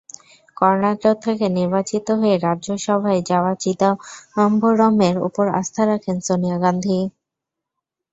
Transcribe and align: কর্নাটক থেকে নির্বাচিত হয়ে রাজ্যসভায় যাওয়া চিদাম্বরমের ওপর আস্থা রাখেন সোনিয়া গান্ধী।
কর্নাটক 0.57 1.15
থেকে 1.25 1.45
নির্বাচিত 1.57 2.07
হয়ে 2.19 2.35
রাজ্যসভায় 2.39 3.21
যাওয়া 3.29 3.51
চিদাম্বরমের 3.63 5.15
ওপর 5.27 5.45
আস্থা 5.59 5.83
রাখেন 5.85 6.17
সোনিয়া 6.21 6.57
গান্ধী। 6.63 6.99